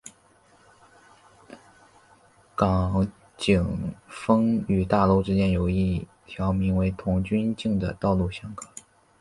[2.55, 3.07] 港
[3.37, 8.67] 景峰与大楼之间有一条名为童军径的道路相隔。